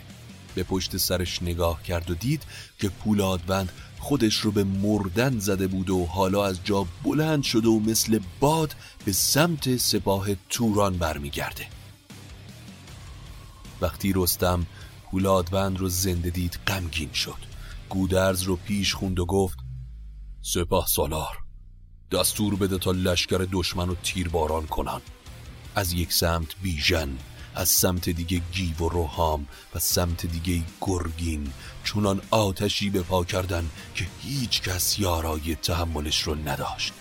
به 0.55 0.63
پشت 0.63 0.97
سرش 0.97 1.43
نگاه 1.43 1.83
کرد 1.83 2.11
و 2.11 2.15
دید 2.15 2.43
که 2.79 2.89
پولادوند 2.89 3.71
خودش 3.99 4.35
رو 4.35 4.51
به 4.51 4.63
مردن 4.63 5.39
زده 5.39 5.67
بود 5.67 5.89
و 5.89 6.05
حالا 6.05 6.45
از 6.45 6.59
جا 6.63 6.87
بلند 7.03 7.43
شده 7.43 7.67
و 7.67 7.79
مثل 7.79 8.19
باد 8.39 8.75
به 9.05 9.11
سمت 9.11 9.77
سپاه 9.77 10.27
توران 10.49 10.97
برمیگرده. 10.97 11.67
وقتی 13.81 14.13
رستم 14.15 14.65
پولادوند 15.11 15.77
رو 15.77 15.89
زنده 15.89 16.29
دید 16.29 16.59
غمگین 16.67 17.13
شد. 17.13 17.37
گودرز 17.89 18.41
رو 18.41 18.55
پیش 18.55 18.93
خوند 18.93 19.19
و 19.19 19.25
گفت 19.25 19.57
سپاه 20.41 20.87
سالار 20.87 21.37
دستور 22.11 22.55
بده 22.55 22.77
تا 22.77 22.91
لشکر 22.91 23.47
دشمن 23.51 23.87
رو 23.87 23.95
تیرباران 24.03 24.67
کنن. 24.67 25.01
از 25.75 25.93
یک 25.93 26.13
سمت 26.13 26.47
بیژن 26.61 27.09
از 27.55 27.69
سمت 27.69 28.09
دیگه 28.09 28.41
گیو 28.51 28.77
و 28.77 28.89
روحام 28.89 29.47
و 29.75 29.79
سمت 29.79 30.25
دیگه 30.25 30.63
گرگین 30.81 31.51
چونان 31.83 32.21
آتشی 32.31 32.89
به 32.89 33.01
پا 33.01 33.23
کردن 33.23 33.69
که 33.95 34.05
هیچ 34.21 34.61
کس 34.61 34.99
یارای 34.99 35.55
تحملش 35.55 36.21
رو 36.21 36.35
نداشت. 36.35 36.93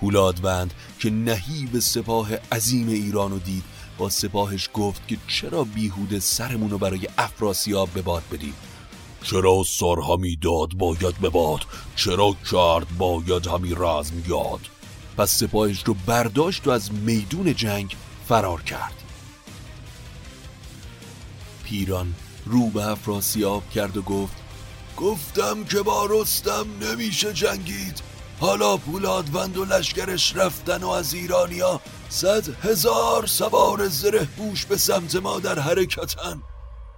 پولادوند 0.00 0.74
که 0.98 1.10
نهیب 1.10 1.78
سپاه 1.78 2.34
عظیم 2.52 2.88
ایرانو 2.88 3.38
دید 3.38 3.64
با 3.98 4.10
سپاهش 4.10 4.68
گفت 4.74 5.08
که 5.08 5.16
چرا 5.28 5.64
بیهوده 5.64 6.20
سرمونو 6.20 6.78
برای 6.78 7.08
افراسیاب 7.18 7.88
به 7.88 8.02
باد 8.02 8.22
بدیم 8.32 8.54
چرا 9.22 9.62
سر 9.66 10.00
همی 10.08 10.36
داد 10.36 10.74
باید 10.74 11.18
به 11.18 11.28
باد؟ 11.28 11.60
چرا 11.96 12.36
کرد 12.52 12.98
باید 12.98 13.46
همی 13.46 13.74
رزم 13.76 14.14
یاد 14.28 14.60
پس 15.16 15.30
سپاهش 15.30 15.82
رو 15.84 15.94
برداشت 16.06 16.66
و 16.66 16.70
از 16.70 16.92
میدون 16.92 17.54
جنگ 17.54 17.96
فرار 18.28 18.62
کرد. 18.62 19.01
پیران 21.64 22.14
رو 22.46 22.66
به 22.66 22.88
افراسیاب 22.88 23.70
کرد 23.70 23.96
و 23.96 24.02
گفت 24.02 24.36
گفتم 24.96 25.64
که 25.64 25.82
با 25.82 26.06
رستم 26.10 26.66
نمیشه 26.80 27.32
جنگید. 27.32 28.02
حالا 28.40 28.76
پولادوند 28.76 29.56
و 29.56 29.64
لشکرش 29.64 30.36
رفتن 30.36 30.82
و 30.82 30.88
از 30.88 31.14
ایرانیا 31.14 31.80
صد 32.08 32.64
هزار 32.64 33.26
سوار 33.26 33.88
زره 33.88 34.28
بوش 34.36 34.66
به 34.66 34.76
سمت 34.76 35.16
ما 35.16 35.40
در 35.40 35.58
حرکتن. 35.58 36.42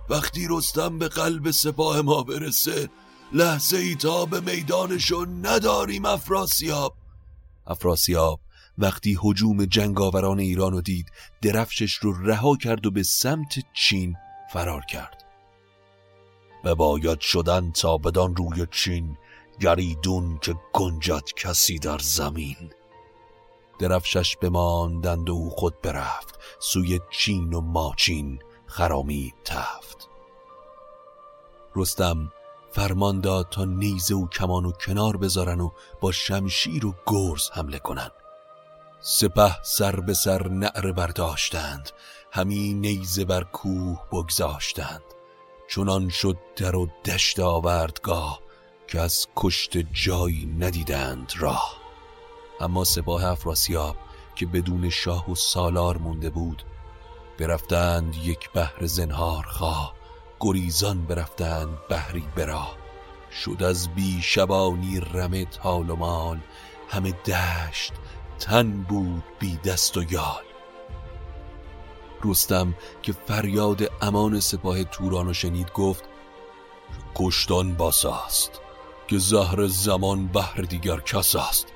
وقتی 0.09 0.47
رستم 0.51 0.99
به 0.99 1.09
قلب 1.09 1.51
سپاه 1.51 2.01
ما 2.01 2.23
برسه 2.23 2.89
لحظه 3.33 3.77
ای 3.77 3.95
تا 3.95 4.27
به 4.27 4.41
میدانشو 4.41 5.27
نداریم 5.43 6.05
افراسیاب. 6.05 6.95
افراسیاب 7.67 8.41
وقتی 8.79 9.19
حجوم 9.21 9.65
جنگاوران 9.65 10.39
ایران 10.39 10.73
رو 10.73 10.81
دید 10.81 11.13
درفشش 11.43 11.95
رو 11.95 12.27
رها 12.27 12.57
کرد 12.57 12.87
و 12.87 12.91
به 12.91 13.03
سمت 13.03 13.55
چین 13.75 14.17
فرار 14.55 14.85
کرد. 14.85 15.25
به 16.65 16.75
باید 16.75 17.21
شدن 17.21 17.71
تا 17.73 17.97
بدان 17.97 18.37
روی 18.37 18.67
چین 18.71 19.17
گریدون 19.61 20.39
که 20.43 20.55
گنجد 20.73 21.25
کسی 21.37 21.79
در 21.79 21.99
زمین. 21.99 22.73
درفشش 23.79 24.37
بماندند 24.37 25.31
و 25.31 25.33
او 25.33 25.51
خود 25.51 25.81
برفت 25.83 26.39
سوی 26.59 27.01
چین 27.11 27.53
و 27.53 27.61
ماچین 27.61 28.39
خرامی 28.67 29.35
تفت. 29.45 30.09
رستم 31.77 32.33
فرمان 32.71 33.21
داد 33.21 33.49
تا 33.49 33.65
نیزه 33.65 34.15
و 34.15 34.29
کمان 34.29 34.65
و 34.65 34.73
کنار 34.73 35.17
بذارن 35.17 35.61
و 35.61 35.71
با 36.01 36.13
شمشیر 36.13 36.87
و 36.87 36.95
گرز 37.07 37.51
حمله 37.51 37.79
کنن. 37.79 38.11
سپه 39.01 39.63
سر 39.63 40.01
به 40.01 40.15
سر 40.15 40.49
نعره 40.49 40.93
برداشتند. 40.93 41.91
همی 42.37 42.75
نیزه 42.75 43.25
بر 43.25 43.45
کوه 43.45 43.99
بگذاشتند. 44.13 45.03
چونان 45.69 46.09
شد 46.09 46.37
در 46.57 46.77
و 46.77 46.89
دشت 47.05 47.41
آوردگاه 47.41 48.41
که 48.87 49.01
از 49.01 49.27
کشت 49.37 49.77
جایی 49.77 50.47
ندیدند 50.59 51.33
راه. 51.39 51.77
اما 52.61 52.85
سپاه 52.85 53.25
افراسیاب 53.25 53.97
که 54.37 54.47
بدون 54.47 54.91
شاه 54.91 55.31
و 55.31 55.35
سالار 55.35 55.99
مونده 55.99 56.31
بود 56.31 56.63
برفتند 57.39 58.17
یک 58.17 58.51
بحر 58.53 58.87
زنهار 58.87 59.43
خواه. 59.43 59.95
گریزان 60.41 61.05
برفتند 61.05 61.79
بحری 61.91 62.25
برا 62.37 62.67
شد 63.45 63.63
از 63.63 63.89
بی 63.89 64.23
شبانی 64.23 65.01
رمه 65.01 65.45
تال 65.45 65.91
و 65.91 65.97
مال. 65.97 66.41
همه 66.89 67.13
دشت 67.13 67.93
تن 68.39 68.83
بود 68.83 69.25
بی 69.39 69.57
دست 69.57 69.97
و 69.97 70.13
یال. 70.13 70.54
رستم 72.25 72.75
که 73.03 73.13
فریاد 73.13 73.93
امان 74.03 74.41
سپاه 74.41 74.85
توران 74.85 75.33
شنید 75.33 75.73
گفت 75.73 76.05
کشتان 77.15 77.75
باس 77.75 78.05
است 78.07 78.61
که 79.09 79.19
زهر 79.19 79.67
زمان 79.67 80.27
بهر 80.27 80.61
دیگر 80.61 81.01
کس 81.01 81.37
است. 81.37 81.67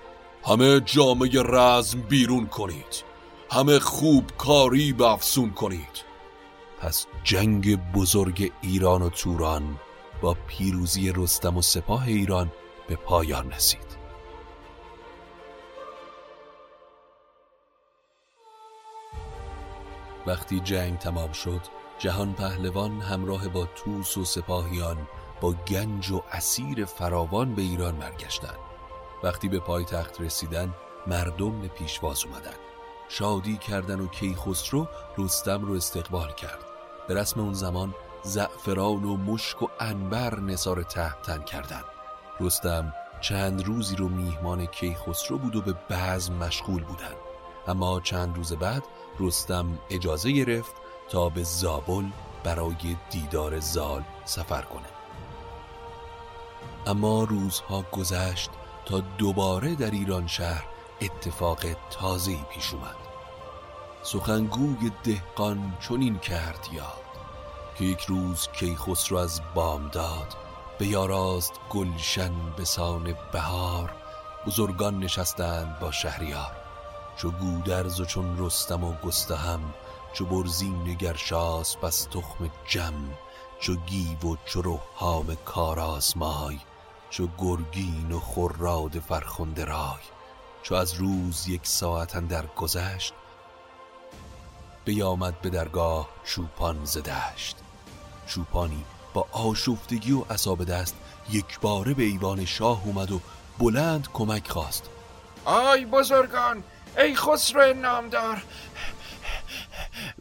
همه 0.45 0.81
جامعه 0.81 1.43
رزم 1.43 2.01
بیرون 2.01 2.47
کنید. 2.47 3.05
همه 3.51 3.79
خوب 3.79 4.25
کاری 4.39 4.95
افسون 5.01 5.51
کنید. 5.51 6.05
پس 6.81 7.07
جنگ 7.25 7.93
بزرگ 7.93 8.53
ایران 8.63 9.03
و 9.03 9.09
توران 9.09 9.79
با 10.21 10.37
پیروزی 10.47 11.13
رستم 11.17 11.57
و 11.57 11.63
سپاه 11.63 12.07
ایران 12.07 12.53
به 12.89 12.97
پایان 12.97 13.53
رسید. 13.53 13.88
وقتی 20.29 20.61
جنگ 20.61 20.99
تمام 20.99 21.33
شد 21.33 21.61
جهان 21.99 22.33
پهلوان 22.33 23.01
همراه 23.01 23.49
با 23.49 23.67
توس 23.67 24.17
و 24.17 24.25
سپاهیان 24.25 24.97
با 25.41 25.53
گنج 25.53 26.11
و 26.11 26.23
اسیر 26.33 26.85
فراوان 26.85 27.55
به 27.55 27.63
ایران 27.63 27.97
برگشتند. 27.97 28.59
وقتی 29.23 29.49
به 29.49 29.61
پایتخت 29.61 30.21
رسیدن 30.21 30.75
مردم 31.07 31.61
به 31.61 31.69
پیشواز 31.69 32.25
اومدن 32.25 32.57
شادی 33.09 33.57
کردن 33.57 34.01
و 34.01 34.07
کیخسرو 34.07 34.89
رستم 35.19 35.65
رو 35.65 35.75
استقبال 35.75 36.33
کرد. 36.33 36.65
به 37.09 37.15
رسم 37.15 37.41
اون 37.41 37.53
زمان 37.53 37.95
زعفران 38.23 39.05
و 39.05 39.17
مشک 39.17 39.63
و 39.63 39.69
انبر 39.81 40.41
نصار 40.41 40.83
تحتن 40.83 41.43
کردن 41.43 41.83
رستم 42.41 42.93
چند 43.21 43.65
روزی 43.65 43.97
رو 43.97 44.09
میهمان 44.09 44.67
کیخسرو 44.67 45.39
بود 45.39 45.57
و 45.57 45.63
به 45.63 45.75
بعض 45.89 46.31
مشغول 46.31 46.85
بودن 46.85 47.15
اما 47.67 48.01
چند 48.01 48.37
روز 48.37 48.53
بعد 48.53 48.83
رستم 49.21 49.79
اجازه 49.91 50.33
گرفت 50.33 50.75
تا 51.09 51.29
به 51.29 51.43
زابل 51.43 52.05
برای 52.45 52.97
دیدار 53.11 53.61
زال 53.61 54.03
سفر 54.25 54.63
کنه 54.63 54.89
اما 56.87 57.25
روزها 57.25 57.85
گذشت 57.93 58.51
تا 58.85 59.01
دوباره 59.01 59.75
در 59.75 59.91
ایران 59.91 60.27
شهر 60.27 60.65
اتفاق 61.01 61.61
تازه‌ای 61.91 62.45
پیش 62.55 62.75
اومد. 62.75 62.97
سخنگوی 64.03 64.91
دهقان 65.05 65.77
چنین 65.89 66.19
کرد 66.19 66.69
یاد 66.73 67.09
که 67.79 67.85
یک 67.85 68.01
روز 68.01 68.49
کیخسرو 68.49 69.19
از 69.19 69.41
بامداد 69.55 70.37
به 70.79 70.87
یاراست 70.87 71.53
گلشن 71.71 72.33
به 72.57 72.65
سان 72.65 73.15
بهار 73.33 73.95
بزرگان 74.47 74.99
نشستند 74.99 75.79
با 75.79 75.91
شهریار. 75.91 76.58
چو 77.19 77.31
گودرز 77.31 78.01
و 78.01 78.05
چون 78.05 78.37
رستم 78.39 78.85
و 78.85 78.93
گستهم 78.93 79.75
چو 80.13 80.25
برزین 80.25 80.95
گرشاس 80.95 81.77
بس 81.77 82.05
تخم 82.05 82.51
جم 82.69 82.95
چو 83.61 83.75
گیو 83.75 84.33
و 84.33 84.37
چو 84.45 84.63
روحام 84.63 85.37
کاراسمای 85.45 86.59
چو 87.11 87.29
گرگین 87.39 88.13
و 88.13 88.21
خراد 88.21 88.99
فرخنده 88.99 89.65
رای 89.65 90.03
چو 90.63 90.75
از 90.75 90.95
روز 90.95 91.49
یک 91.49 91.67
ساعت 91.67 92.29
در 92.29 92.47
گذشت 92.47 93.15
بیامد 94.85 95.41
به 95.41 95.51
درگاه 95.51 96.09
چوپان 96.25 96.85
زدشت 96.85 97.57
چوپانی 98.27 98.85
با 99.15 99.27
آشفتگی 99.33 100.13
و 100.13 100.25
عصاب 100.31 100.65
دست 100.65 100.95
یک 101.31 101.61
باره 101.61 101.95
به 101.95 102.03
ایوان 102.03 102.45
شاه 102.45 102.83
اومد 102.85 103.13
و 103.13 103.21
بلند 103.59 104.09
کمک 104.13 104.51
خواست. 104.51 104.91
آی 105.45 105.85
بزرگان 105.85 106.63
ای 106.99 107.15
خسرو 107.15 107.75
نامدار. 107.75 108.43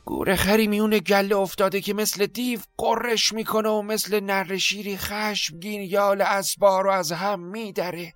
گوره 0.06 0.36
خری 0.36 0.68
میون 0.68 0.98
گله 0.98 1.36
افتاده 1.36 1.82
که 1.82 1.94
مثل 1.94 2.26
دیو 2.26 2.60
قرش 2.78 3.34
می‌کنه 3.34 3.70
و 3.70 3.82
مثل 3.82 4.20
نر 4.20 4.58
شیری 4.58 4.98
خشمگین 4.98 5.82
یال 5.82 6.22
اسبار 6.22 6.84
رو 6.84 6.92
از 6.92 7.12
هم 7.12 7.40
میدره. 7.40 8.14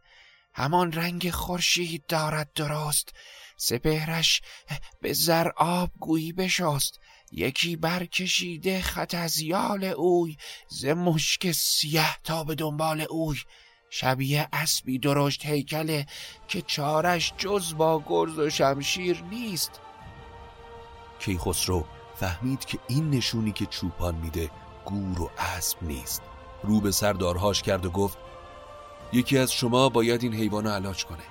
همان 0.53 0.91
رنگ 0.91 1.29
خورشید 1.29 2.05
دارد 2.07 2.53
درست. 2.55 3.09
سپهرش 3.57 4.41
به 5.01 5.13
زر 5.13 5.49
آب 5.57 5.89
گویی 5.99 6.33
بشست. 6.33 6.99
یکی 7.31 7.75
برکشیده 7.75 8.81
خط 8.81 9.15
از 9.15 9.39
یال 9.39 9.83
اوی. 9.83 10.37
ز 10.69 10.85
مشک 10.85 11.51
سیه 11.51 12.17
تا 12.23 12.43
به 12.43 12.55
دنبال 12.55 13.05
اوی. 13.09 13.37
شبیه 13.93 14.47
اسبی 14.53 14.99
درشت 14.99 15.45
هیکله 15.45 16.05
که 16.47 16.61
چارش 16.61 17.33
جز 17.37 17.75
با 17.75 18.03
گرز 18.07 18.39
و 18.39 18.49
شمشیر 18.49 19.23
نیست. 19.29 19.79
کیخسرو 21.19 21.85
فهمید 22.15 22.65
که 22.65 22.79
این 22.87 23.09
نشونی 23.09 23.51
که 23.51 23.65
چوپان 23.65 24.15
میده 24.15 24.49
گور 24.85 25.21
و 25.21 25.31
اسب 25.37 25.77
نیست. 25.81 26.21
رو 26.63 26.79
به 26.81 26.91
سردارهاش 26.91 27.61
کرد 27.61 27.85
و 27.85 27.89
گفت 27.89 28.17
یکی 29.13 29.37
از 29.37 29.51
شما 29.51 29.89
باید 29.89 30.23
این 30.23 30.33
حیوان 30.33 30.67
علاج 30.67 31.05
کنه. 31.05 31.23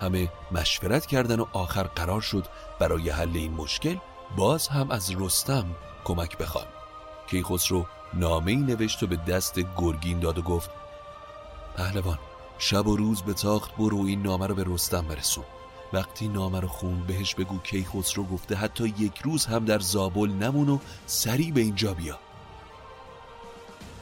همه 0.00 0.28
مشورت 0.52 1.06
کردن 1.06 1.40
و 1.40 1.46
آخر 1.52 1.82
قرار 1.82 2.20
شد 2.20 2.46
برای 2.80 3.10
حل 3.10 3.36
این 3.36 3.52
مشکل 3.52 3.96
باز 4.36 4.68
هم 4.68 4.90
از 4.90 5.14
رستم 5.18 5.76
کمک 6.04 6.38
بخوان 6.38 6.66
کیخسرو 7.30 7.86
نامه 8.14 8.50
ای 8.50 8.56
نوشت 8.56 9.02
و 9.02 9.06
به 9.06 9.16
دست 9.16 9.60
گرگین 9.76 10.20
داد 10.20 10.38
و 10.38 10.42
گفت 10.42 10.81
پهلوان 11.76 12.18
شب 12.58 12.86
و 12.86 12.96
روز 12.96 13.22
به 13.22 13.34
تاخت 13.34 13.76
برو 13.76 14.04
این 14.04 14.22
نامه 14.22 14.46
رو 14.46 14.54
به 14.54 14.64
رستم 14.66 15.06
برسون. 15.08 15.44
وقتی 15.92 16.28
نامه 16.28 16.60
رو 16.60 16.68
خون 16.68 17.00
بهش 17.06 17.34
بگو 17.34 17.58
کیخسرو 17.58 18.24
گفته 18.24 18.54
حتی 18.54 18.94
یک 18.98 19.18
روز 19.18 19.46
هم 19.46 19.64
در 19.64 19.78
زابل 19.78 20.30
نمون 20.30 20.68
و 20.68 20.78
سریع 21.06 21.52
به 21.52 21.60
اینجا 21.60 21.94
بیا. 21.94 22.18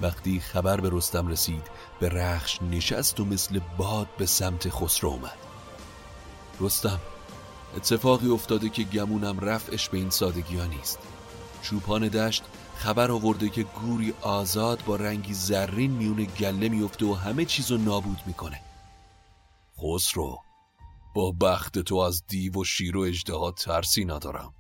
وقتی 0.01 0.41
خبر 0.41 0.81
به 0.81 0.89
رستم 0.93 1.29
رسید 1.29 1.67
به 2.01 2.09
رخش 2.09 2.63
نشست 2.63 3.21
و 3.21 3.25
مثل 3.25 3.61
باد 3.77 4.09
به 4.19 4.27
سمت 4.27 4.69
خسرو 4.71 5.11
اومد. 5.11 5.39
رستم 6.61 7.01
اتفاقی 7.77 8.29
افتاده 8.29 8.69
که 8.69 8.83
گمونم 8.83 9.41
رفعش 9.41 9.89
به 9.89 9.99
این 9.99 10.11
سادگی 10.11 10.57
ها 10.57 10.65
نیست. 10.65 10.99
چوپان 11.63 12.09
دشت 12.09 12.43
خبر 12.81 13.11
آورده 13.11 13.49
که 13.49 13.63
گوری 13.63 14.15
آزاد 14.23 14.85
با 14.85 14.97
رنگی 14.97 15.35
زرین 15.35 15.91
میون 15.91 16.25
گله 16.25 16.69
میفته 16.69 17.07
و 17.07 17.15
همه 17.15 17.45
چیزو 17.45 17.79
نابود 17.79 18.19
می‌کنه. 18.27 18.61
خسرو 19.79 20.39
با 21.15 21.31
بخت 21.31 21.79
تو 21.79 21.97
از 21.97 22.27
دیو 22.27 22.61
و 22.61 22.65
شیر 22.65 22.97
و 22.97 23.01
اجده 23.01 23.53
ترسی 23.57 24.05
ندارم. 24.05 24.55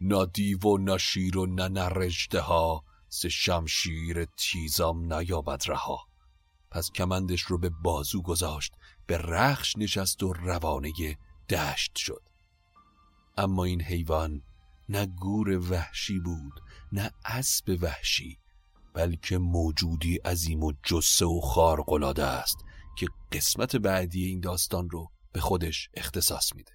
نه 0.00 0.26
دیو 0.26 0.58
و 0.58 0.78
نه 0.78 0.98
شیر 0.98 1.38
و 1.38 1.46
نه 1.46 1.68
نر 1.68 2.10
ها 2.34 2.84
سه 3.08 3.28
شمشیر 3.28 4.24
تیزم 4.24 5.14
نیابد 5.14 5.62
رها. 5.66 6.06
پس 6.70 6.90
کمندش 6.90 7.40
رو 7.40 7.58
به 7.58 7.70
بازو 7.82 8.22
گذاشت 8.22 8.74
به 9.06 9.18
رخش 9.18 9.76
نشست 9.76 10.22
و 10.22 10.32
روانه 10.32 10.92
دشت 11.50 11.96
شد. 11.96 12.22
اما 13.36 13.64
این 13.64 13.82
حیوان 13.82 14.42
نه 14.92 15.06
گور 15.06 15.58
وحشی 15.70 16.18
بود 16.18 16.60
نه 16.92 17.10
اسب 17.24 17.78
وحشی 17.80 18.38
بلکه 18.94 19.38
موجودی 19.38 20.16
عظیم 20.16 20.62
و 20.62 20.72
جسه 20.82 21.26
و 21.26 21.40
خارقلاده 21.40 22.24
است 22.24 22.56
که 22.98 23.06
قسمت 23.32 23.76
بعدی 23.76 24.24
این 24.24 24.40
داستان 24.40 24.90
رو 24.90 25.12
به 25.32 25.40
خودش 25.40 25.88
اختصاص 25.94 26.54
میده. 26.54 26.72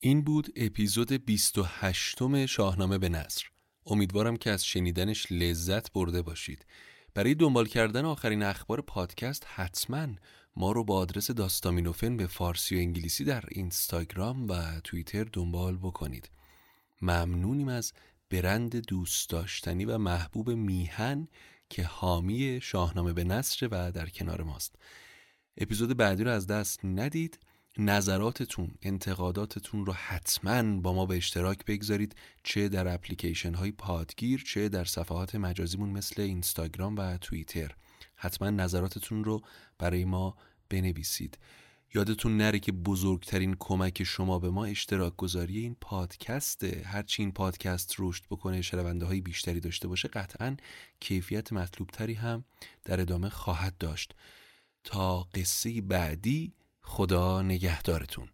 این 0.00 0.24
بود 0.24 0.46
اپیزود 0.56 1.12
28 1.12 2.46
شاهنامه 2.46 2.98
به 2.98 3.08
نصر 3.08 3.44
امیدوارم 3.86 4.36
که 4.36 4.50
از 4.50 4.64
شنیدنش 4.64 5.26
لذت 5.32 5.92
برده 5.92 6.22
باشید. 6.22 6.66
برای 7.14 7.34
دنبال 7.34 7.66
کردن 7.66 8.04
آخرین 8.04 8.42
اخبار 8.42 8.80
پادکست 8.80 9.46
حتما 9.46 10.08
ما 10.60 10.72
رو 10.72 10.84
با 10.84 10.96
آدرس 10.98 11.30
داستامینوفن 11.30 12.16
به 12.16 12.26
فارسی 12.26 12.76
و 12.76 12.78
انگلیسی 12.78 13.24
در 13.24 13.44
اینستاگرام 13.48 14.48
و 14.48 14.80
توییتر 14.84 15.24
دنبال 15.24 15.76
بکنید. 15.76 16.30
ممنونیم 17.02 17.68
از 17.68 17.92
برند 18.30 18.76
دوست 18.76 19.30
داشتنی 19.30 19.84
و 19.84 19.98
محبوب 19.98 20.50
میهن 20.50 21.28
که 21.70 21.84
حامی 21.84 22.60
شاهنامه 22.62 23.12
به 23.12 23.24
نصر 23.24 23.68
و 23.70 23.92
در 23.92 24.08
کنار 24.08 24.42
ماست. 24.42 24.76
اپیزود 25.56 25.96
بعدی 25.96 26.24
رو 26.24 26.30
از 26.30 26.46
دست 26.46 26.84
ندید. 26.84 27.38
نظراتتون 27.78 28.70
انتقاداتتون 28.82 29.86
رو 29.86 29.92
حتما 29.92 30.80
با 30.80 30.92
ما 30.92 31.06
به 31.06 31.16
اشتراک 31.16 31.64
بگذارید. 31.64 32.16
چه 32.42 32.68
در 32.68 32.94
اپلیکیشن 32.94 33.54
های 33.54 33.72
پادگیر 33.72 34.42
چه 34.46 34.68
در 34.68 34.84
صفحات 34.84 35.34
مجازیمون 35.34 35.90
مثل 35.90 36.22
اینستاگرام 36.22 36.96
و 36.96 37.18
توییتر. 37.18 37.74
حتما 38.16 38.50
نظراتتون 38.50 39.24
رو 39.24 39.40
برای 39.78 40.04
ما 40.04 40.36
بنویسید. 40.70 41.38
یادتون 41.94 42.36
نره 42.36 42.58
که 42.58 42.72
بزرگترین 42.72 43.56
کمک 43.58 44.02
شما 44.04 44.38
به 44.38 44.50
ما 44.50 44.64
اشتراک 44.64 45.16
گذاری 45.16 45.58
این 45.58 45.76
پادکسته. 45.80 46.82
هرچی 46.86 47.22
این 47.22 47.32
پادکست 47.32 47.94
رشد 47.98 48.24
بکنه 48.30 48.62
شنونده 48.62 49.06
های 49.06 49.20
بیشتری 49.20 49.60
داشته 49.60 49.88
باشه 49.88 50.08
قطعا 50.08 50.56
کیفیت 51.00 51.52
مطلوب 51.52 51.88
تری 51.88 52.14
هم 52.14 52.44
در 52.84 53.00
ادامه 53.00 53.28
خواهد 53.28 53.78
داشت. 53.78 54.14
تا 54.84 55.22
قصه 55.22 55.80
بعدی 55.80 56.52
خدا 56.80 57.42
نگهدارتون. 57.42 58.28